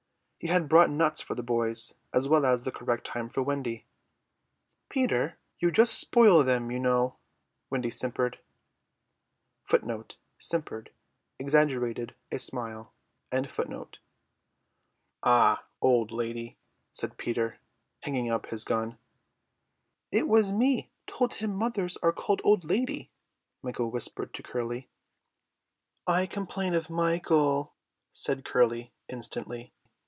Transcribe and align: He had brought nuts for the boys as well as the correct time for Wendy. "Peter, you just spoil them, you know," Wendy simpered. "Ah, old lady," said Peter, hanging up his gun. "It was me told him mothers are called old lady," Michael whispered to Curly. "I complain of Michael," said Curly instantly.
He 0.39 0.47
had 0.47 0.67
brought 0.67 0.89
nuts 0.89 1.21
for 1.21 1.35
the 1.35 1.43
boys 1.43 1.93
as 2.11 2.27
well 2.27 2.47
as 2.47 2.63
the 2.63 2.71
correct 2.71 3.05
time 3.05 3.29
for 3.29 3.43
Wendy. 3.43 3.85
"Peter, 4.89 5.37
you 5.59 5.69
just 5.69 5.99
spoil 5.99 6.43
them, 6.43 6.71
you 6.71 6.79
know," 6.79 7.17
Wendy 7.69 7.91
simpered. 7.91 8.39
"Ah, 15.21 15.65
old 15.79 16.11
lady," 16.11 16.57
said 16.91 17.17
Peter, 17.19 17.59
hanging 18.01 18.31
up 18.31 18.47
his 18.47 18.63
gun. 18.63 18.97
"It 20.11 20.27
was 20.27 20.51
me 20.51 20.89
told 21.05 21.35
him 21.35 21.53
mothers 21.55 21.97
are 21.97 22.11
called 22.11 22.41
old 22.43 22.63
lady," 22.63 23.11
Michael 23.61 23.91
whispered 23.91 24.33
to 24.33 24.41
Curly. 24.41 24.89
"I 26.07 26.25
complain 26.25 26.73
of 26.73 26.89
Michael," 26.89 27.75
said 28.11 28.43
Curly 28.43 28.91
instantly. 29.07 29.71